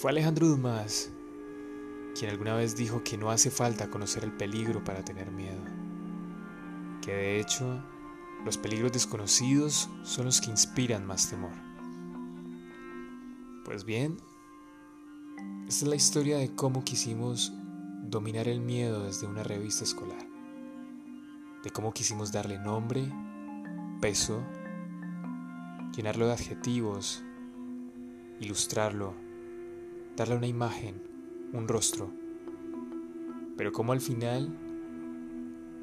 Fue 0.00 0.12
Alejandro 0.12 0.46
Dumas 0.46 1.10
quien 2.16 2.30
alguna 2.30 2.54
vez 2.54 2.76
dijo 2.76 3.02
que 3.02 3.18
no 3.18 3.32
hace 3.32 3.50
falta 3.50 3.90
conocer 3.90 4.22
el 4.22 4.30
peligro 4.30 4.84
para 4.84 5.04
tener 5.04 5.32
miedo, 5.32 5.60
que 7.02 7.12
de 7.12 7.40
hecho 7.40 7.82
los 8.44 8.56
peligros 8.58 8.92
desconocidos 8.92 9.90
son 10.04 10.26
los 10.26 10.40
que 10.40 10.52
inspiran 10.52 11.04
más 11.04 11.28
temor. 11.28 11.50
Pues 13.64 13.84
bien, 13.84 14.18
esta 15.66 15.84
es 15.84 15.88
la 15.88 15.96
historia 15.96 16.38
de 16.38 16.54
cómo 16.54 16.84
quisimos 16.84 17.52
dominar 18.04 18.46
el 18.46 18.60
miedo 18.60 19.02
desde 19.02 19.26
una 19.26 19.42
revista 19.42 19.82
escolar, 19.82 20.28
de 21.64 21.70
cómo 21.70 21.92
quisimos 21.92 22.30
darle 22.30 22.60
nombre, 22.60 23.12
peso, 24.00 24.44
llenarlo 25.96 26.28
de 26.28 26.34
adjetivos, 26.34 27.24
ilustrarlo, 28.38 29.27
darle 30.18 30.34
una 30.34 30.48
imagen, 30.48 31.00
un 31.52 31.68
rostro, 31.68 32.10
pero 33.56 33.70
cómo 33.70 33.92
al 33.92 34.00
final 34.00 34.52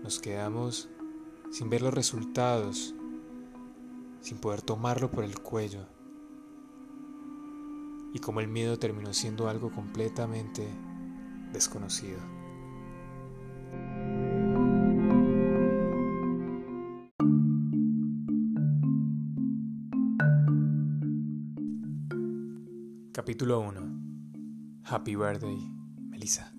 nos 0.04 0.20
quedamos 0.20 0.90
sin 1.52 1.70
ver 1.70 1.82
los 1.82 1.94
resultados, 1.94 2.94
sin 4.20 4.38
poder 4.38 4.62
tomarlo 4.62 5.10
por 5.10 5.24
el 5.24 5.40
cuello 5.40 5.88
y 8.14 8.20
como 8.20 8.42
el 8.42 8.50
miedo 8.50 8.78
terminó 8.78 9.14
siendo 9.14 9.48
algo 9.48 9.72
completamente 9.72 10.68
desconocido. 11.54 12.20
Capítulo 23.14 23.62
1 23.62 23.95
Happy 24.88 25.16
Birthday, 25.16 25.58
Melissa. 25.98 26.54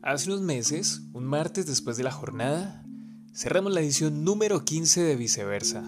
Hace 0.00 0.30
unos 0.30 0.40
meses, 0.40 1.02
un 1.12 1.24
martes 1.24 1.66
después 1.66 1.98
de 1.98 2.04
la 2.04 2.10
jornada, 2.10 2.86
cerramos 3.34 3.74
la 3.74 3.80
edición 3.80 4.24
número 4.24 4.64
15 4.64 5.02
de 5.02 5.16
Viceversa, 5.16 5.84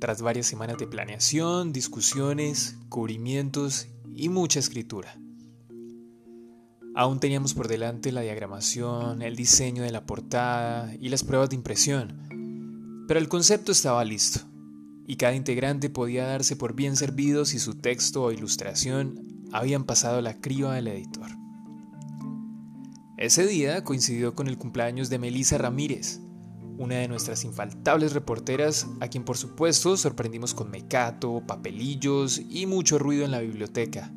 tras 0.00 0.20
varias 0.20 0.46
semanas 0.46 0.76
de 0.76 0.86
planeación, 0.86 1.72
discusiones, 1.72 2.76
cubrimientos 2.90 3.88
y 4.14 4.28
mucha 4.28 4.58
escritura. 4.58 5.18
Aún 6.96 7.18
teníamos 7.18 7.54
por 7.54 7.66
delante 7.66 8.12
la 8.12 8.20
diagramación, 8.20 9.22
el 9.22 9.34
diseño 9.34 9.82
de 9.82 9.90
la 9.90 10.06
portada 10.06 10.94
y 11.00 11.08
las 11.08 11.24
pruebas 11.24 11.50
de 11.50 11.56
impresión, 11.56 13.04
pero 13.08 13.18
el 13.18 13.28
concepto 13.28 13.72
estaba 13.72 14.04
listo, 14.04 14.40
y 15.06 15.16
cada 15.16 15.34
integrante 15.34 15.90
podía 15.90 16.26
darse 16.26 16.54
por 16.54 16.74
bien 16.74 16.96
servido 16.96 17.44
si 17.44 17.58
su 17.58 17.74
texto 17.74 18.22
o 18.22 18.30
ilustración 18.30 19.44
habían 19.52 19.84
pasado 19.84 20.20
la 20.20 20.40
criba 20.40 20.74
del 20.74 20.86
editor. 20.86 21.30
Ese 23.16 23.44
día 23.46 23.82
coincidió 23.82 24.36
con 24.36 24.46
el 24.46 24.56
cumpleaños 24.56 25.10
de 25.10 25.18
Melissa 25.18 25.58
Ramírez, 25.58 26.20
una 26.78 26.96
de 26.96 27.08
nuestras 27.08 27.44
infaltables 27.44 28.12
reporteras, 28.12 28.86
a 29.00 29.08
quien 29.08 29.24
por 29.24 29.36
supuesto 29.36 29.96
sorprendimos 29.96 30.54
con 30.54 30.70
mecato, 30.70 31.42
papelillos 31.46 32.40
y 32.48 32.66
mucho 32.66 32.98
ruido 33.00 33.24
en 33.24 33.32
la 33.32 33.40
biblioteca. 33.40 34.12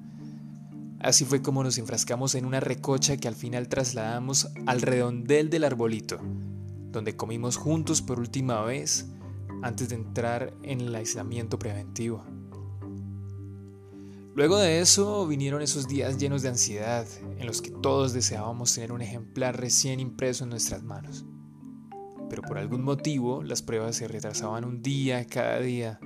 Así 0.99 1.25
fue 1.25 1.41
como 1.41 1.63
nos 1.63 1.77
enfrascamos 1.77 2.33
en 2.35 2.45
una 2.45 2.59
recocha 2.59 3.17
que 3.17 3.27
al 3.27 3.35
final 3.35 3.67
trasladamos 3.67 4.49
al 4.65 4.81
redondel 4.81 5.49
del 5.49 5.63
arbolito, 5.63 6.19
donde 6.91 7.15
comimos 7.15 7.57
juntos 7.57 8.01
por 8.01 8.19
última 8.19 8.61
vez 8.61 9.07
antes 9.61 9.89
de 9.89 9.95
entrar 9.95 10.53
en 10.63 10.81
el 10.81 10.95
aislamiento 10.95 11.59
preventivo. 11.59 12.23
Luego 14.37 14.57
de 14.57 14.81
eso 14.81 15.25
vinieron 15.27 15.63
esos 15.63 15.87
días 15.87 16.17
llenos 16.17 16.43
de 16.43 16.49
ansiedad, 16.49 17.07
en 17.39 17.47
los 17.47 17.61
que 17.61 17.71
todos 17.71 18.13
deseábamos 18.13 18.73
tener 18.73 18.91
un 18.91 19.01
ejemplar 19.01 19.59
recién 19.59 19.99
impreso 19.99 20.43
en 20.43 20.51
nuestras 20.51 20.83
manos. 20.83 21.25
Pero 22.29 22.43
por 22.43 22.57
algún 22.59 22.83
motivo 22.83 23.41
las 23.41 23.63
pruebas 23.63 23.95
se 23.95 24.07
retrasaban 24.07 24.63
un 24.63 24.81
día 24.83 25.25
cada 25.25 25.59
día. 25.59 25.99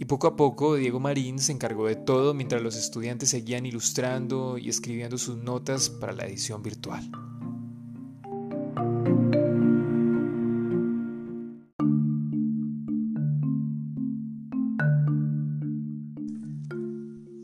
Y 0.00 0.06
poco 0.06 0.28
a 0.28 0.34
poco 0.34 0.76
Diego 0.76 0.98
Marín 0.98 1.38
se 1.38 1.52
encargó 1.52 1.86
de 1.86 1.94
todo 1.94 2.32
mientras 2.32 2.62
los 2.62 2.74
estudiantes 2.74 3.28
seguían 3.28 3.66
ilustrando 3.66 4.56
y 4.56 4.70
escribiendo 4.70 5.18
sus 5.18 5.36
notas 5.36 5.90
para 5.90 6.14
la 6.14 6.24
edición 6.24 6.62
virtual. 6.62 7.06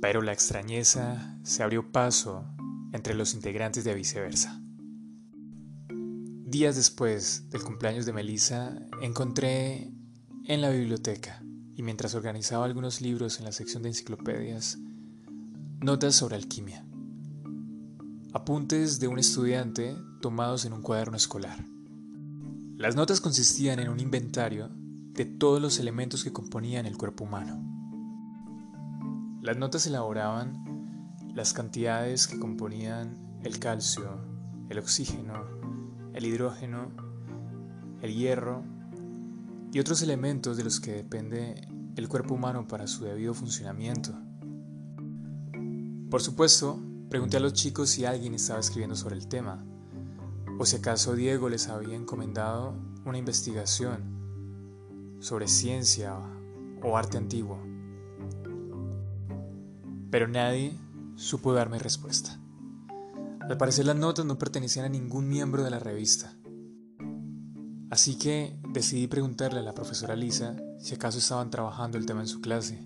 Pero 0.00 0.22
la 0.22 0.32
extrañeza 0.32 1.38
se 1.42 1.62
abrió 1.62 1.92
paso 1.92 2.46
entre 2.94 3.12
los 3.12 3.34
integrantes 3.34 3.84
de 3.84 3.92
viceversa. 3.92 4.62
Días 5.90 6.74
después 6.74 7.50
del 7.50 7.62
cumpleaños 7.62 8.06
de 8.06 8.14
Melissa, 8.14 8.78
encontré 9.02 9.92
en 10.46 10.62
la 10.62 10.70
biblioteca 10.70 11.42
y 11.76 11.82
mientras 11.82 12.14
organizaba 12.14 12.64
algunos 12.64 13.02
libros 13.02 13.38
en 13.38 13.44
la 13.44 13.52
sección 13.52 13.82
de 13.82 13.90
enciclopedias, 13.90 14.78
notas 15.80 16.14
sobre 16.14 16.36
alquimia. 16.36 16.86
Apuntes 18.32 18.98
de 18.98 19.08
un 19.08 19.18
estudiante 19.18 19.94
tomados 20.22 20.64
en 20.64 20.72
un 20.72 20.82
cuaderno 20.82 21.16
escolar. 21.16 21.66
Las 22.76 22.96
notas 22.96 23.20
consistían 23.20 23.78
en 23.78 23.90
un 23.90 24.00
inventario 24.00 24.70
de 25.12 25.26
todos 25.26 25.60
los 25.60 25.78
elementos 25.78 26.24
que 26.24 26.32
componían 26.32 26.86
el 26.86 26.96
cuerpo 26.96 27.24
humano. 27.24 27.62
Las 29.42 29.56
notas 29.58 29.86
elaboraban 29.86 31.14
las 31.34 31.52
cantidades 31.52 32.26
que 32.26 32.38
componían 32.38 33.38
el 33.42 33.58
calcio, 33.58 34.18
el 34.70 34.78
oxígeno, 34.78 35.44
el 36.14 36.24
hidrógeno, 36.24 36.90
el 38.00 38.14
hierro 38.14 38.75
y 39.76 39.78
otros 39.78 40.00
elementos 40.00 40.56
de 40.56 40.64
los 40.64 40.80
que 40.80 40.92
depende 40.92 41.68
el 41.96 42.08
cuerpo 42.08 42.32
humano 42.32 42.66
para 42.66 42.86
su 42.86 43.04
debido 43.04 43.34
funcionamiento. 43.34 44.18
Por 46.08 46.22
supuesto, 46.22 46.80
pregunté 47.10 47.36
a 47.36 47.40
los 47.40 47.52
chicos 47.52 47.90
si 47.90 48.06
alguien 48.06 48.32
estaba 48.32 48.58
escribiendo 48.58 48.96
sobre 48.96 49.16
el 49.16 49.28
tema, 49.28 49.62
o 50.58 50.64
si 50.64 50.76
acaso 50.76 51.14
Diego 51.14 51.50
les 51.50 51.68
había 51.68 51.94
encomendado 51.94 52.74
una 53.04 53.18
investigación 53.18 55.18
sobre 55.20 55.46
ciencia 55.46 56.16
o 56.82 56.96
arte 56.96 57.18
antiguo 57.18 57.60
pero 60.10 60.28
nadie 60.28 60.72
supo 61.16 61.52
darme 61.52 61.78
respuesta. 61.78 62.40
Al 63.42 63.58
parecer 63.58 63.84
las 63.84 63.96
notas 63.96 64.24
no 64.24 64.38
pertenecían 64.38 64.86
a 64.86 64.88
ningún 64.88 65.28
miembro 65.28 65.62
de 65.62 65.70
la 65.70 65.78
revista. 65.78 66.34
Así 67.90 68.16
que 68.16 68.56
decidí 68.72 69.06
preguntarle 69.06 69.60
a 69.60 69.62
la 69.62 69.74
profesora 69.74 70.16
Lisa 70.16 70.56
si 70.78 70.94
acaso 70.94 71.18
estaban 71.18 71.50
trabajando 71.50 71.98
el 71.98 72.06
tema 72.06 72.20
en 72.20 72.26
su 72.26 72.40
clase. 72.40 72.84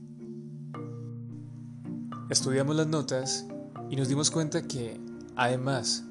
Estudiamos 2.28 2.76
las 2.76 2.86
notas 2.86 3.46
y 3.88 3.96
nos 3.96 4.08
dimos 4.08 4.30
cuenta 4.30 4.62
que, 4.68 5.00
además 5.36 6.04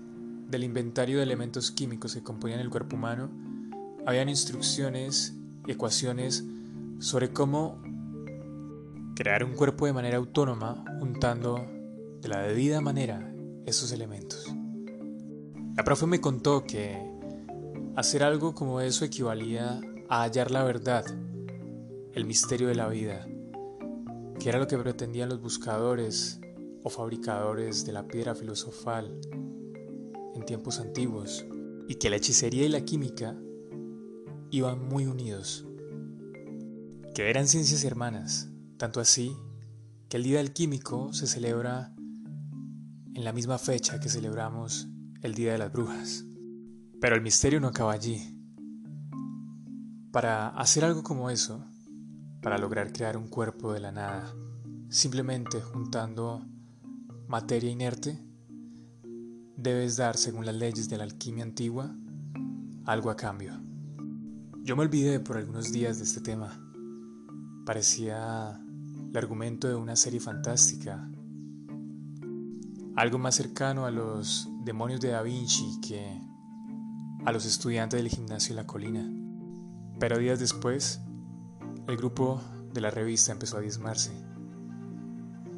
del 0.50 0.64
inventario 0.64 1.18
de 1.18 1.24
elementos 1.24 1.72
químicos 1.72 2.16
que 2.16 2.24
componían 2.24 2.60
el 2.60 2.70
cuerpo 2.70 2.96
humano, 2.96 3.30
habían 4.06 4.28
instrucciones 4.28 5.36
y 5.68 5.72
ecuaciones 5.72 6.44
sobre 6.98 7.32
cómo 7.32 7.82
crear 9.16 9.44
un 9.44 9.54
cuerpo 9.54 9.86
de 9.86 9.94
manera 9.94 10.18
autónoma 10.18 10.84
juntando 11.00 11.64
de 12.22 12.28
la 12.28 12.42
debida 12.42 12.82
manera 12.82 13.34
esos 13.66 13.92
elementos. 13.92 14.54
La 15.76 15.84
profe 15.84 16.08
me 16.08 16.20
contó 16.20 16.66
que 16.66 17.19
hacer 18.00 18.24
algo 18.24 18.56
como 18.56 18.80
eso 18.80 19.04
equivalía 19.04 19.82
a 20.08 20.22
hallar 20.24 20.52
la 20.52 20.64
verdad, 20.64 21.04
el 22.14 22.24
misterio 22.24 22.70
de 22.70 22.76
la 22.76 22.88
vida, 22.88 23.28
que 24.40 24.48
era 24.48 24.58
lo 24.58 24.68
que 24.68 24.78
pretendían 24.78 25.28
los 25.28 25.42
buscadores 25.42 26.40
o 26.82 26.90
fabricadores 26.90 27.86
de 27.86 27.92
la 27.92 28.08
piedra 28.08 28.36
filosofal 28.36 29.20
en 30.34 30.46
tiempos 30.46 30.80
antiguos, 30.80 31.46
y 31.90 31.96
que 31.96 32.10
la 32.10 32.16
hechicería 32.16 32.66
y 32.66 32.70
la 32.70 32.86
química 32.86 33.36
iban 34.50 34.88
muy 34.88 35.06
unidos, 35.06 35.68
que 37.14 37.30
eran 37.30 37.50
ciencias 37.50 37.84
hermanas, 37.84 38.50
tanto 38.78 39.02
así 39.02 39.36
que 40.08 40.16
el 40.16 40.24
Día 40.24 40.38
del 40.38 40.54
Químico 40.54 41.12
se 41.12 41.28
celebra 41.28 41.94
en 43.14 43.26
la 43.26 43.34
misma 43.34 43.58
fecha 43.58 44.00
que 44.00 44.08
celebramos 44.08 44.88
el 45.22 45.34
Día 45.36 45.52
de 45.52 45.58
las 45.58 45.74
Brujas. 45.74 46.29
Pero 47.00 47.16
el 47.16 47.22
misterio 47.22 47.60
no 47.60 47.68
acaba 47.68 47.94
allí. 47.94 48.36
Para 50.12 50.50
hacer 50.50 50.84
algo 50.84 51.02
como 51.04 51.30
eso, 51.30 51.64
para 52.42 52.58
lograr 52.58 52.92
crear 52.92 53.16
un 53.16 53.28
cuerpo 53.28 53.74
de 53.74 53.80
la 53.80 53.92
nada, 53.92 54.34
simplemente 54.90 55.62
juntando 55.62 56.46
materia 57.28 57.70
inerte, 57.70 58.20
debes 59.56 59.98
dar, 59.98 60.18
según 60.18 60.46
las 60.46 60.56
leyes 60.56 60.90
de 60.90 60.98
la 60.98 61.04
alquimia 61.04 61.44
antigua, 61.44 61.96
algo 62.86 63.10
a 63.10 63.16
cambio. 63.16 63.54
Yo 64.64 64.76
me 64.76 64.84
olvidé 64.84 65.20
por 65.20 65.38
algunos 65.38 65.72
días 65.72 66.00
de 66.00 66.04
este 66.04 66.22
tema. 66.22 66.60
Parecía 67.66 68.60
el 69.10 69.18
argumento 69.18 69.68
de 69.68 69.76
una 69.76 69.96
serie 69.96 70.20
fantástica, 70.20 71.10
algo 72.96 73.18
más 73.20 73.36
cercano 73.36 73.86
a 73.86 73.92
los 73.92 74.50
demonios 74.66 75.00
de 75.00 75.10
Da 75.10 75.22
Vinci 75.22 75.80
que 75.82 76.29
a 77.26 77.32
los 77.32 77.46
estudiantes 77.46 78.02
del 78.02 78.10
gimnasio 78.10 78.56
la 78.56 78.66
colina. 78.66 79.10
Pero 80.00 80.18
días 80.18 80.40
después, 80.40 81.02
el 81.88 81.98
grupo 81.98 82.42
de 82.74 82.82
la 82.82 82.92
revista 82.92 83.32
empezó 83.32 83.58
a 83.58 83.62
diezmarse. 83.62 84.12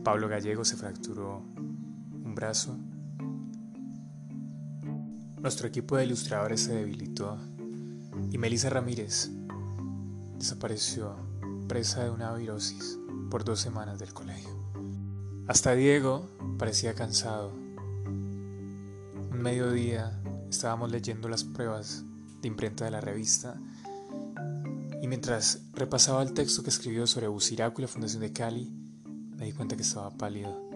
Pablo 0.03 0.27
Gallego 0.27 0.65
se 0.65 0.77
fracturó 0.77 1.43
un 1.55 2.33
brazo. 2.35 2.77
Nuestro 5.39 5.67
equipo 5.67 5.97
de 5.97 6.05
ilustradores 6.05 6.61
se 6.61 6.73
debilitó 6.73 7.37
y 8.31 8.37
Melissa 8.37 8.69
Ramírez 8.69 9.29
desapareció 10.37 11.15
presa 11.67 12.03
de 12.03 12.09
una 12.09 12.33
virosis 12.33 12.99
por 13.29 13.43
dos 13.43 13.59
semanas 13.59 13.99
del 13.99 14.13
colegio. 14.13 14.49
Hasta 15.47 15.73
Diego 15.73 16.29
parecía 16.57 16.93
cansado. 16.95 17.51
Un 17.53 19.41
mediodía 19.41 20.21
estábamos 20.51 20.91
leyendo 20.91 21.29
las 21.29 21.45
pruebas 21.45 22.03
de 22.41 22.47
imprenta 22.49 22.83
de 22.83 22.91
la 22.91 22.99
revista 22.99 23.55
y 25.01 25.07
mientras 25.07 25.61
repasaba 25.73 26.21
el 26.21 26.33
texto 26.33 26.61
que 26.61 26.69
escribió 26.69 27.07
sobre 27.07 27.29
Buciraco 27.29 27.79
y 27.79 27.83
la 27.83 27.87
Fundación 27.87 28.21
de 28.21 28.33
Cali, 28.33 28.69
me 29.37 29.45
di 29.45 29.53
cuenta 29.53 29.77
que 29.77 29.81
estaba 29.81 30.11
pálido, 30.11 30.69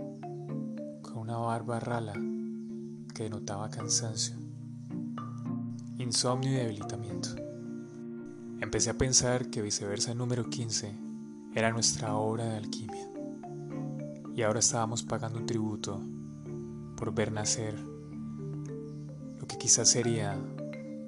con 1.01 1.17
una 1.17 1.37
barba 1.37 1.79
rala 1.81 2.13
que 3.13 3.23
denotaba 3.23 3.69
cansancio, 3.69 4.37
insomnio 5.97 6.51
y 6.51 6.55
debilitamiento. 6.55 7.35
Empecé 8.61 8.91
a 8.91 8.97
pensar 8.97 9.49
que 9.49 9.61
viceversa 9.61 10.13
número 10.15 10.49
15 10.49 10.95
era 11.53 11.71
nuestra 11.71 12.15
obra 12.15 12.45
de 12.45 12.57
alquimia, 12.57 13.11
y 14.33 14.41
ahora 14.41 14.59
estábamos 14.59 15.03
pagando 15.03 15.37
un 15.37 15.45
tributo 15.45 16.01
por 16.95 17.13
ver 17.13 17.33
nacer 17.33 17.94
que 19.47 19.57
quizás 19.57 19.89
sería 19.89 20.35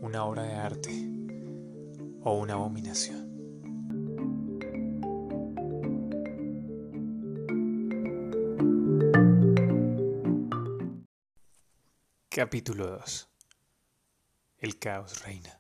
una 0.02 0.24
obra 0.26 0.44
de 0.44 0.54
arte 0.54 0.92
o 2.24 2.38
una 2.38 2.54
abominación. 2.54 3.28
Capítulo 12.30 12.86
2 12.88 13.30
El 14.60 14.78
caos 14.78 15.24
reina. 15.24 15.60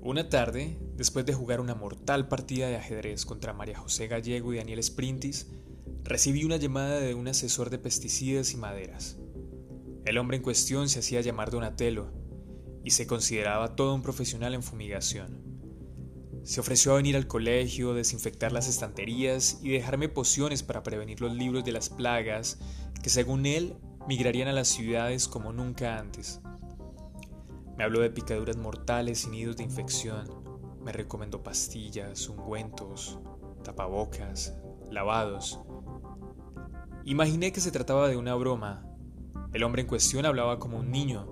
Una 0.00 0.28
tarde, 0.28 0.81
después 0.96 1.26
de 1.26 1.34
jugar 1.34 1.60
una 1.60 1.74
mortal 1.74 2.28
partida 2.28 2.68
de 2.68 2.76
ajedrez 2.76 3.24
contra 3.24 3.52
María 3.52 3.78
José 3.78 4.08
Gallego 4.08 4.52
y 4.52 4.58
Daniel 4.58 4.82
Sprintis, 4.82 5.48
recibí 6.04 6.44
una 6.44 6.56
llamada 6.56 7.00
de 7.00 7.14
un 7.14 7.28
asesor 7.28 7.70
de 7.70 7.78
pesticidas 7.78 8.52
y 8.52 8.56
maderas. 8.56 9.18
El 10.04 10.18
hombre 10.18 10.36
en 10.36 10.42
cuestión 10.42 10.88
se 10.88 10.98
hacía 10.98 11.20
llamar 11.20 11.50
Donatello 11.50 12.12
y 12.84 12.90
se 12.90 13.06
consideraba 13.06 13.76
todo 13.76 13.94
un 13.94 14.02
profesional 14.02 14.54
en 14.54 14.62
fumigación. 14.62 15.52
Se 16.42 16.58
ofreció 16.58 16.92
a 16.92 16.96
venir 16.96 17.14
al 17.14 17.28
colegio, 17.28 17.94
desinfectar 17.94 18.50
las 18.50 18.68
estanterías 18.68 19.60
y 19.62 19.70
dejarme 19.70 20.08
pociones 20.08 20.64
para 20.64 20.82
prevenir 20.82 21.20
los 21.20 21.32
libros 21.32 21.64
de 21.64 21.70
las 21.70 21.88
plagas 21.88 22.58
que 23.00 23.10
según 23.10 23.46
él 23.46 23.76
migrarían 24.08 24.48
a 24.48 24.52
las 24.52 24.66
ciudades 24.66 25.28
como 25.28 25.52
nunca 25.52 25.98
antes. 25.98 26.40
Me 27.76 27.84
habló 27.84 28.00
de 28.00 28.10
picaduras 28.10 28.56
mortales 28.56 29.24
y 29.24 29.30
nidos 29.30 29.56
de 29.56 29.62
infección. 29.62 30.28
Me 30.82 30.92
recomendó 30.92 31.42
pastillas, 31.42 32.28
ungüentos, 32.28 33.18
tapabocas, 33.62 34.54
lavados. 34.90 35.60
Imaginé 37.04 37.52
que 37.52 37.60
se 37.60 37.70
trataba 37.70 38.08
de 38.08 38.16
una 38.16 38.34
broma. 38.34 38.84
El 39.52 39.62
hombre 39.62 39.82
en 39.82 39.88
cuestión 39.88 40.26
hablaba 40.26 40.58
como 40.58 40.78
un 40.78 40.90
niño. 40.90 41.26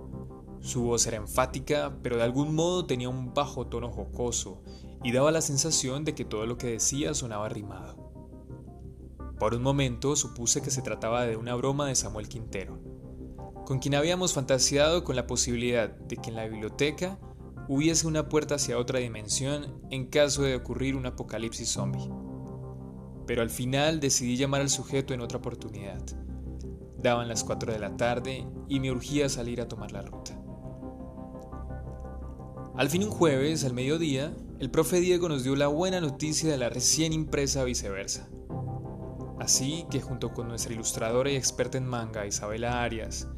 Su 0.61 0.83
voz 0.83 1.07
era 1.07 1.17
enfática, 1.17 1.99
pero 2.03 2.17
de 2.17 2.23
algún 2.23 2.55
modo 2.55 2.87
tenía 2.87 3.09
un 3.09 3.33
bajo 3.35 3.67
tono 3.67 3.91
jocoso 3.91 4.63
y 5.03 5.13
daba 5.13 5.33
la 5.33 5.41
sensación 5.41 6.05
de 6.05 6.15
que 6.15 6.25
todo 6.25 6.47
lo 6.47 6.59
que 6.59 6.69
decía 6.69 7.15
sonaba 7.15 7.49
rimado. 7.49 8.13
Por 9.39 9.55
un 9.55 9.63
momento 9.63 10.17
supuse 10.17 10.61
que 10.61 10.71
se 10.71 10.83
trataba 10.83 11.25
de 11.25 11.37
una 11.37 11.55
broma 11.55 11.87
de 11.87 11.95
Samuel 11.95 12.29
Quintero, 12.29 12.79
con 13.65 13.79
quien 13.79 13.95
habíamos 13.95 14.35
fantaseado 14.35 15.03
con 15.03 15.17
la 15.17 15.27
posibilidad 15.27 15.89
de 15.89 16.17
que 16.19 16.29
en 16.29 16.37
la 16.37 16.47
biblioteca 16.47 17.19
hubiese 17.73 18.09
una 18.09 18.29
puerta 18.29 18.57
hacia 18.57 18.77
otra 18.77 18.99
dimensión 18.99 19.81
en 19.91 20.07
caso 20.07 20.43
de 20.43 20.57
ocurrir 20.57 20.97
un 20.97 21.07
apocalipsis 21.07 21.69
zombie. 21.69 22.11
Pero 23.29 23.43
al 23.43 23.51
final 23.51 24.01
decidí 24.01 24.37
llamar 24.37 24.61
al 24.61 24.71
sujeto 24.71 25.15
en 25.15 25.21
otra 25.21 25.39
oportunidad. 25.39 26.03
Daban 26.99 27.29
las 27.29 27.45
4 27.45 27.73
de 27.73 27.79
la 27.79 27.97
tarde 27.97 28.45
y 28.69 28.81
me 28.81 28.91
urgía 28.91 29.29
salir 29.29 29.61
a 29.61 29.69
tomar 29.69 29.93
la 29.93 30.03
ruta. 30.03 30.37
Al 32.75 32.91
fin 32.91 33.05
un 33.05 33.11
jueves, 33.11 33.65
al 33.65 33.73
mediodía, 33.73 34.35
el 34.59 34.73
profe 34.73 34.99
Diego 34.99 35.29
nos 35.29 35.45
dio 35.45 35.55
la 35.55 35.69
buena 35.69 36.01
noticia 36.01 36.51
de 36.51 36.59
la 36.59 36.71
recién 36.71 37.13
impresa 37.13 37.63
viceversa. 37.63 38.29
Así 39.39 39.87
que 39.93 40.01
junto 40.01 40.35
con 40.35 40.49
nuestra 40.49 40.75
ilustradora 40.75 41.31
y 41.31 41.37
experta 41.37 41.79
en 41.79 41.87
manga, 41.87 42.27
Isabela 42.27 42.83
Arias, 42.83 43.29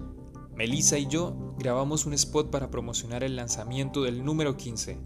Melissa 0.54 0.96
y 0.96 1.06
yo 1.06 1.41
grabamos 1.58 2.06
un 2.06 2.14
spot 2.14 2.50
para 2.50 2.70
promocionar 2.70 3.24
el 3.24 3.36
lanzamiento 3.36 4.02
del 4.02 4.24
número 4.24 4.56
15, 4.56 4.98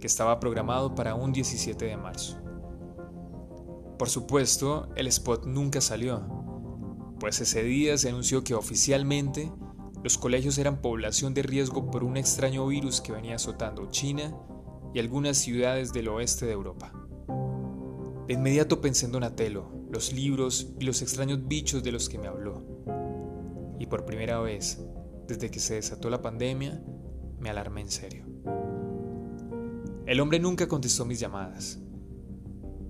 que 0.00 0.06
estaba 0.06 0.40
programado 0.40 0.94
para 0.94 1.14
un 1.14 1.32
17 1.32 1.84
de 1.84 1.96
marzo. 1.96 2.38
Por 3.98 4.08
supuesto, 4.08 4.88
el 4.96 5.06
spot 5.08 5.46
nunca 5.46 5.80
salió, 5.80 6.22
pues 7.18 7.40
ese 7.40 7.62
día 7.62 7.98
se 7.98 8.08
anunció 8.08 8.44
que 8.44 8.54
oficialmente 8.54 9.50
los 10.04 10.16
colegios 10.16 10.56
eran 10.58 10.80
población 10.80 11.34
de 11.34 11.42
riesgo 11.42 11.90
por 11.90 12.04
un 12.04 12.16
extraño 12.16 12.66
virus 12.68 13.00
que 13.00 13.12
venía 13.12 13.34
azotando 13.34 13.90
China 13.90 14.32
y 14.94 15.00
algunas 15.00 15.36
ciudades 15.38 15.92
del 15.92 16.08
oeste 16.08 16.46
de 16.46 16.52
Europa. 16.52 16.92
De 18.28 18.34
inmediato 18.34 18.80
pensé 18.80 19.06
en 19.06 19.12
Donatello, 19.12 19.70
los 19.90 20.12
libros 20.12 20.68
y 20.78 20.84
los 20.84 21.02
extraños 21.02 21.48
bichos 21.48 21.82
de 21.82 21.92
los 21.92 22.08
que 22.08 22.18
me 22.18 22.28
habló. 22.28 22.62
Y 23.80 23.86
por 23.86 24.04
primera 24.04 24.38
vez, 24.38 24.80
desde 25.28 25.50
que 25.50 25.60
se 25.60 25.74
desató 25.74 26.08
la 26.08 26.22
pandemia, 26.22 26.82
me 27.38 27.50
alarmé 27.50 27.82
en 27.82 27.90
serio. 27.90 28.24
El 30.06 30.20
hombre 30.20 30.40
nunca 30.40 30.66
contestó 30.66 31.04
mis 31.04 31.20
llamadas. 31.20 31.78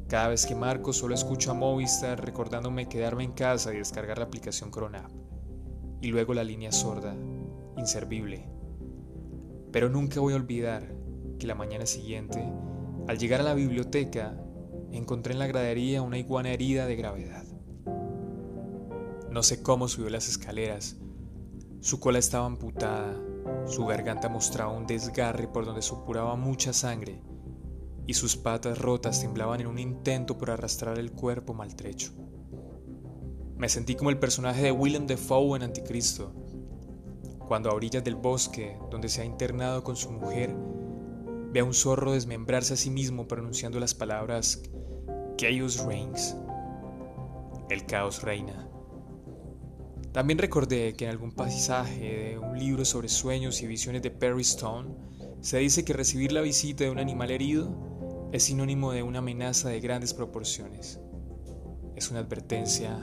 Cada 0.09 0.28
vez 0.28 0.47
que 0.47 0.54
marco 0.54 0.92
solo 0.92 1.16
escucho 1.16 1.50
a 1.50 1.54
Movistar 1.54 2.25
recordándome 2.25 2.88
quedarme 2.88 3.25
en 3.25 3.33
casa 3.33 3.75
y 3.75 3.78
descargar 3.78 4.18
la 4.18 4.25
aplicación 4.25 4.71
Cronap 4.71 5.11
y 6.00 6.09
luego 6.09 6.33
la 6.33 6.45
línea 6.45 6.71
sorda, 6.71 7.16
inservible. 7.76 8.49
Pero 9.73 9.90
nunca 9.90 10.21
voy 10.21 10.33
a 10.33 10.37
olvidar 10.37 10.95
que 11.40 11.47
la 11.49 11.57
mañana 11.57 11.87
siguiente, 11.87 12.40
al 13.09 13.18
llegar 13.18 13.40
a 13.40 13.45
la 13.45 13.54
biblioteca, 13.54 14.40
encontré 14.92 15.33
en 15.33 15.40
la 15.40 15.49
gradería 15.49 16.02
una 16.02 16.18
iguana 16.18 16.50
herida 16.50 16.87
de 16.87 16.97
gravedad. 16.97 17.45
No 19.28 19.42
sé 19.42 19.61
cómo 19.61 19.88
subió 19.88 20.09
las 20.09 20.28
escaleras. 20.28 20.97
Su 21.80 22.00
cola 22.00 22.18
estaba 22.18 22.47
amputada, 22.47 23.14
su 23.66 23.87
garganta 23.87 24.28
mostraba 24.28 24.73
un 24.73 24.87
desgarre 24.87 25.47
por 25.47 25.64
donde 25.64 25.80
supuraba 25.80 26.35
mucha 26.35 26.73
sangre 26.73 27.23
y 28.04 28.14
sus 28.14 28.37
patas 28.37 28.78
rotas 28.78 29.20
temblaban 29.20 29.61
en 29.61 29.68
un 29.68 29.78
intento 29.78 30.38
por 30.38 30.50
arrastrar 30.50 30.99
el 30.99 31.12
cuerpo 31.12 31.54
maltrecho. 31.54 32.12
Me 33.56 33.68
sentí 33.68 33.94
como 33.94 34.11
el 34.11 34.18
personaje 34.18 34.62
de 34.62 34.73
Willem 34.73 35.06
Dafoe 35.06 35.56
en 35.56 35.62
Anticristo, 35.62 36.32
cuando 37.47 37.70
a 37.70 37.75
orillas 37.75 38.02
del 38.02 38.16
bosque, 38.16 38.76
donde 38.90 39.08
se 39.08 39.23
ha 39.23 39.25
internado 39.25 39.85
con 39.85 39.94
su 39.94 40.11
mujer, 40.11 40.54
ve 41.52 41.61
a 41.61 41.64
un 41.64 41.75
zorro 41.75 42.12
desmembrarse 42.12 42.75
a 42.75 42.76
sí 42.76 42.90
mismo 42.90 43.28
pronunciando 43.28 43.78
las 43.78 43.94
palabras 43.94 44.62
Chaos 45.37 45.85
Reigns. 45.85 46.37
El 47.70 47.85
caos 47.87 48.23
reina. 48.23 48.68
También 50.18 50.40
recordé 50.40 50.94
que 50.94 51.04
en 51.04 51.12
algún 51.12 51.30
pasaje 51.30 52.30
de 52.30 52.38
un 52.40 52.58
libro 52.58 52.84
sobre 52.84 53.08
sueños 53.08 53.62
y 53.62 53.68
visiones 53.68 54.02
de 54.02 54.10
Perry 54.10 54.42
Stone 54.42 54.92
se 55.42 55.58
dice 55.58 55.84
que 55.84 55.92
recibir 55.92 56.32
la 56.32 56.40
visita 56.40 56.82
de 56.82 56.90
un 56.90 56.98
animal 56.98 57.30
herido 57.30 58.28
es 58.32 58.42
sinónimo 58.42 58.90
de 58.90 59.04
una 59.04 59.20
amenaza 59.20 59.68
de 59.68 59.78
grandes 59.78 60.14
proporciones. 60.14 60.98
Es 61.94 62.10
una 62.10 62.18
advertencia 62.18 62.98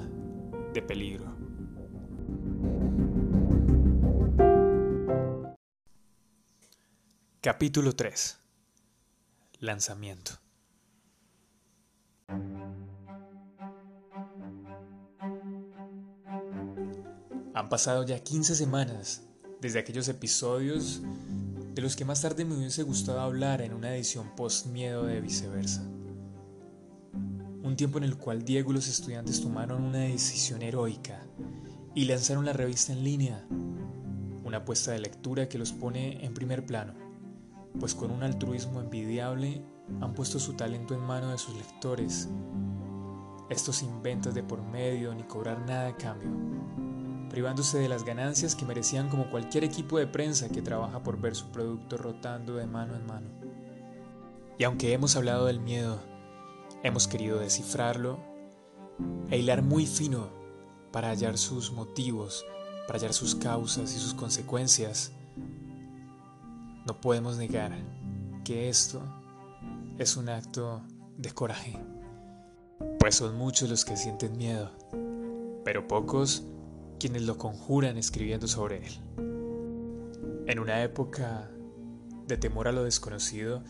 de 0.74 0.81
peligro. 0.81 1.38
Capítulo 7.39 7.95
3 7.95 8.39
Lanzamiento 9.60 10.34
Han 17.55 17.69
pasado 17.69 18.03
ya 18.03 18.19
15 18.19 18.53
semanas 18.53 19.21
desde 19.62 19.79
aquellos 19.79 20.09
episodios 20.09 21.01
de 21.74 21.81
los 21.81 21.95
que 21.95 22.03
más 22.03 22.21
tarde 22.21 22.43
me 22.43 22.53
hubiese 22.53 22.83
gustado 22.83 23.21
hablar 23.21 23.62
en 23.62 23.74
una 23.74 23.95
edición 23.95 24.35
post-miedo 24.35 25.05
de 25.05 25.21
viceversa. 25.21 25.81
Un 27.63 27.77
tiempo 27.77 27.97
en 27.97 28.03
el 28.03 28.17
cual 28.17 28.43
Diego 28.43 28.71
y 28.71 28.74
los 28.74 28.89
estudiantes 28.89 29.39
tomaron 29.39 29.83
una 29.83 30.00
decisión 30.00 30.63
heroica 30.63 31.25
y 31.93 32.03
lanzaron 32.03 32.43
la 32.43 32.51
revista 32.51 32.91
en 32.91 33.05
línea, 33.05 33.47
una 34.43 34.57
apuesta 34.57 34.91
de 34.91 35.00
lectura 35.00 35.47
que 35.47 35.57
los 35.57 35.71
pone 35.71 36.25
en 36.25 36.33
primer 36.33 36.65
plano, 36.65 36.93
pues 37.79 37.95
con 37.95 38.12
un 38.12 38.24
altruismo 38.24 38.81
envidiable 38.81 39.63
han 40.01 40.13
puesto 40.13 40.39
su 40.39 40.55
talento 40.55 40.93
en 40.93 41.00
mano 41.00 41.31
de 41.31 41.38
sus 41.38 41.55
lectores, 41.55 42.27
estos 43.50 43.77
sin 43.77 44.03
ventas 44.03 44.35
de 44.35 44.43
por 44.43 44.62
medio 44.62 45.15
ni 45.15 45.24
cobrar 45.24 45.65
nada 45.65 45.88
a 45.88 45.95
cambio 45.95 46.85
privándose 47.29 47.77
de 47.77 47.89
las 47.89 48.03
ganancias 48.03 48.55
que 48.55 48.65
merecían 48.65 49.10
como 49.10 49.29
cualquier 49.29 49.63
equipo 49.63 49.98
de 49.98 50.08
prensa 50.08 50.50
que 50.50 50.62
trabaja 50.62 51.03
por 51.03 51.20
ver 51.20 51.36
su 51.36 51.48
producto 51.48 51.98
rotando 51.98 52.55
de 52.55 52.65
mano 52.65 52.96
en 52.96 53.05
mano. 53.05 53.27
Y 54.58 54.63
aunque 54.63 54.94
hemos 54.94 55.15
hablado 55.15 55.46
del 55.46 55.60
miedo, 55.60 56.00
hemos 56.84 57.08
querido 57.08 57.39
descifrarlo 57.39 58.20
e 59.29 59.38
hilar 59.39 59.62
muy 59.62 59.86
fino 59.86 60.29
para 60.91 61.10
hallar 61.10 61.38
sus 61.38 61.72
motivos, 61.72 62.46
para 62.88 63.00
hallar 63.00 63.13
sus 63.13 63.36
causas 63.36 63.94
y 63.94 64.00
sus 64.00 64.13
consecuencias, 64.13 65.12
no 66.86 67.01
podemos 67.01 67.38
negar 67.38 67.74
que 68.44 68.70
esto 68.70 69.01
es 69.98 70.15
un 70.15 70.29
acto 70.29 70.82
de 71.17 71.32
coraje. 71.32 71.77
Pues 73.00 73.15
son 73.15 73.38
muchos 73.38 73.70
los 73.70 73.84
que 73.84 73.98
sienten 73.98 74.38
miedo, 74.38 74.72
pero 75.63 75.88
pocos 75.88 76.44
quienes 76.99 77.23
lo 77.23 77.37
conjuran 77.37 77.97
escribiendo 77.97 78.47
sobre 78.47 78.85
él. 78.85 78.93
En 80.47 80.59
una 80.59 80.83
época 80.83 81.51
de 82.27 82.37
temor 82.37 82.67
a 82.67 82.71
lo 82.71 82.83
desconocido, 82.83 83.63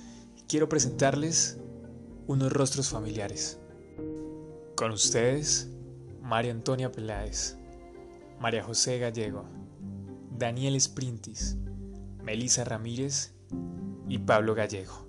quiero 0.48 0.70
presentarles 0.70 1.60
unos 2.28 2.52
rostros 2.52 2.90
familiares. 2.90 3.60
Con 4.76 4.92
ustedes, 4.92 5.72
María 6.22 6.52
Antonia 6.52 6.92
Peláez, 6.92 7.58
María 8.40 8.64
José 8.64 9.00
Gallego, 9.00 9.46
Daniel 10.38 10.80
Sprintis, 10.80 11.58
Melisa 12.22 12.64
Ramírez 12.64 13.36
y 14.10 14.18
Pablo 14.18 14.56
Gallego. 14.56 15.06